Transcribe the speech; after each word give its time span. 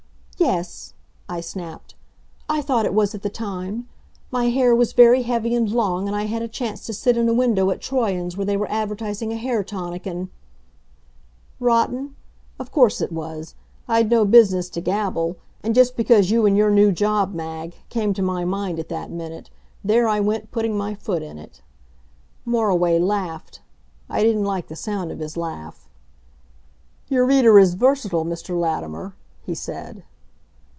"Yes," 0.37 0.95
I 1.29 1.39
snapped. 1.39 1.93
"I 2.49 2.63
thought 2.63 2.87
it 2.87 2.95
was 2.95 3.13
at 3.13 3.21
the 3.21 3.29
time. 3.29 3.87
My 4.31 4.45
hair 4.49 4.75
was 4.75 4.91
very 4.93 5.21
heavy 5.21 5.53
and 5.53 5.71
long, 5.71 6.07
and 6.07 6.15
I 6.15 6.23
had 6.23 6.41
a 6.41 6.47
chance 6.47 6.83
to 6.87 6.93
sit 6.93 7.15
in 7.15 7.29
a 7.29 7.33
window 7.33 7.69
at 7.69 7.79
Troyon's 7.79 8.35
where 8.35 8.45
they 8.47 8.57
were 8.57 8.69
advertising 8.71 9.31
a 9.31 9.35
hair 9.35 9.63
tonic 9.63 10.07
and" 10.07 10.29
Rotten? 11.69 12.15
Of 12.57 12.71
course 12.71 13.01
it 13.01 13.11
was. 13.11 13.53
I'd 13.87 14.09
no 14.09 14.25
business 14.25 14.67
to 14.71 14.81
gabble, 14.81 15.37
and 15.61 15.75
just 15.75 15.95
because 15.95 16.31
you 16.31 16.47
and 16.47 16.57
your 16.57 16.71
new 16.71 16.91
job, 16.91 17.35
Mag, 17.35 17.75
came 17.89 18.11
to 18.15 18.23
my 18.23 18.43
mind 18.43 18.79
at 18.79 18.89
that 18.89 19.11
minute, 19.11 19.51
there 19.83 20.07
I 20.07 20.19
went 20.21 20.49
putting 20.51 20.75
my 20.75 20.95
foot 20.95 21.21
in 21.21 21.37
it. 21.37 21.61
Moriway 22.47 22.97
laughed. 22.97 23.61
I 24.09 24.23
didn't 24.23 24.45
like 24.45 24.69
the 24.69 24.75
sound 24.75 25.11
of 25.11 25.19
his 25.19 25.37
laugh. 25.37 25.87
"Your 27.09 27.27
reader 27.27 27.59
is 27.59 27.75
versatile, 27.75 28.25
Mr. 28.25 28.59
Latimer," 28.59 29.13
he 29.43 29.53
said. 29.53 30.03